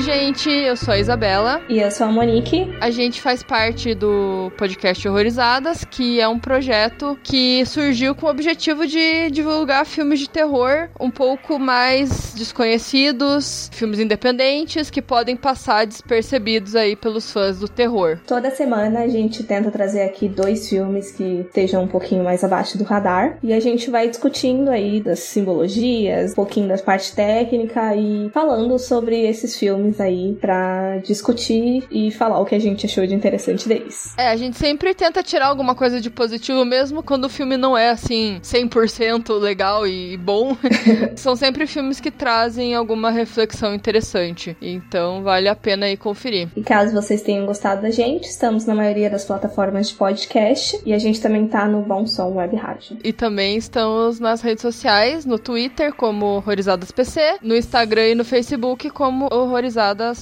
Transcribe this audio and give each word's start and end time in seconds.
gente, 0.00 0.48
eu 0.48 0.76
sou 0.76 0.94
a 0.94 0.98
Isabela. 0.98 1.60
E 1.68 1.78
eu 1.78 1.90
sou 1.90 2.06
a 2.06 2.10
Monique. 2.10 2.74
A 2.80 2.90
gente 2.90 3.20
faz 3.20 3.42
parte 3.42 3.94
do 3.94 4.50
podcast 4.56 5.06
Horrorizadas, 5.06 5.84
que 5.84 6.20
é 6.20 6.26
um 6.26 6.38
projeto 6.38 7.18
que 7.22 7.64
surgiu 7.66 8.14
com 8.14 8.26
o 8.26 8.30
objetivo 8.30 8.86
de 8.86 9.30
divulgar 9.30 9.84
filmes 9.84 10.20
de 10.20 10.28
terror 10.28 10.88
um 10.98 11.10
pouco 11.10 11.58
mais 11.58 12.34
desconhecidos, 12.34 13.68
filmes 13.72 13.98
independentes 13.98 14.90
que 14.90 15.02
podem 15.02 15.36
passar 15.36 15.86
despercebidos 15.86 16.74
aí 16.74 16.96
pelos 16.96 17.30
fãs 17.30 17.58
do 17.58 17.68
terror. 17.68 18.18
Toda 18.26 18.50
semana 18.50 19.00
a 19.00 19.08
gente 19.08 19.42
tenta 19.42 19.70
trazer 19.70 20.02
aqui 20.02 20.28
dois 20.28 20.68
filmes 20.68 21.10
que 21.12 21.40
estejam 21.46 21.82
um 21.82 21.88
pouquinho 21.88 22.24
mais 22.24 22.42
abaixo 22.42 22.78
do 22.78 22.84
radar 22.84 23.38
e 23.42 23.52
a 23.52 23.60
gente 23.60 23.90
vai 23.90 24.08
discutindo 24.08 24.70
aí 24.70 25.00
das 25.00 25.20
simbologias, 25.20 26.32
um 26.32 26.34
pouquinho 26.34 26.68
da 26.68 26.78
parte 26.78 27.14
técnica 27.14 27.94
e 27.94 28.30
falando 28.30 28.78
sobre 28.78 29.20
esses 29.26 29.56
filmes 29.56 29.73
aí 30.00 30.36
para 30.40 30.98
discutir 30.98 31.84
e 31.90 32.10
falar 32.10 32.40
o 32.40 32.44
que 32.44 32.54
a 32.54 32.58
gente 32.58 32.86
achou 32.86 33.06
de 33.06 33.14
interessante 33.14 33.68
deles. 33.68 34.14
É, 34.16 34.28
a 34.28 34.36
gente 34.36 34.56
sempre 34.56 34.94
tenta 34.94 35.22
tirar 35.22 35.46
alguma 35.46 35.74
coisa 35.74 36.00
de 36.00 36.10
positivo, 36.10 36.64
mesmo 36.64 37.02
quando 37.02 37.24
o 37.24 37.28
filme 37.28 37.56
não 37.56 37.76
é 37.76 37.90
assim 37.90 38.38
100% 38.42 39.38
legal 39.38 39.86
e 39.86 40.16
bom. 40.16 40.56
São 41.16 41.36
sempre 41.36 41.66
filmes 41.66 42.00
que 42.00 42.10
trazem 42.10 42.74
alguma 42.74 43.10
reflexão 43.10 43.74
interessante. 43.74 44.56
Então 44.60 45.22
vale 45.22 45.48
a 45.48 45.56
pena 45.56 45.86
aí 45.86 45.96
conferir. 45.96 46.48
E 46.56 46.62
caso 46.62 46.92
vocês 46.94 47.22
tenham 47.22 47.46
gostado 47.46 47.82
da 47.82 47.90
gente, 47.90 48.24
estamos 48.24 48.64
na 48.66 48.74
maioria 48.74 49.10
das 49.10 49.24
plataformas 49.24 49.88
de 49.88 49.94
podcast 49.94 50.80
e 50.84 50.92
a 50.92 50.98
gente 50.98 51.20
também 51.20 51.46
tá 51.46 51.66
no 51.66 51.82
Bom 51.82 52.06
Som 52.06 52.34
Web 52.34 52.56
Rádio. 52.56 52.98
E 53.02 53.12
também 53.12 53.56
estamos 53.56 54.20
nas 54.20 54.40
redes 54.40 54.62
sociais, 54.62 55.24
no 55.24 55.38
Twitter 55.38 55.92
como 55.94 56.26
Horrorizadas 56.26 56.90
PC, 56.90 57.38
no 57.42 57.56
Instagram 57.56 58.08
e 58.08 58.14
no 58.14 58.24
Facebook 58.24 58.90
como 58.90 59.28
Horrorizadas 59.32 59.63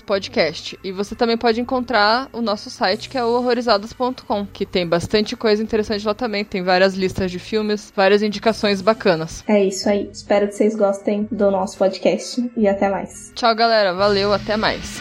Podcast. 0.05 0.79
E 0.83 0.93
você 0.93 1.15
também 1.15 1.37
pode 1.37 1.61
encontrar 1.61 2.29
o 2.33 2.41
nosso 2.41 2.71
site 2.71 3.09
que 3.09 3.19
é 3.19 3.25
o 3.25 3.33
horrorizadas.com, 3.33 4.47
que 4.53 4.65
tem 4.65 4.87
bastante 4.87 5.37
coisa 5.37 5.63
interessante 5.63 6.07
lá 6.07 6.15
também, 6.15 6.45
tem 6.45 6.63
várias 6.63 6.95
listas 6.95 7.31
de 7.31 7.39
filmes, 7.39 7.93
várias 7.95 8.23
indicações 8.23 8.81
bacanas. 8.81 9.43
É 9.49 9.65
isso 9.65 9.89
aí. 9.89 10.09
Espero 10.13 10.49
que 10.49 10.55
vocês 10.55 10.75
gostem 10.75 11.29
do 11.31 11.51
nosso 11.51 11.79
podcast 11.79 12.51
e 12.57 12.69
até 12.69 12.89
mais. 12.89 13.33
Tchau, 13.35 13.55
galera. 13.55 13.93
Valeu, 13.93 14.33
até 14.33 14.57
mais. 14.57 15.01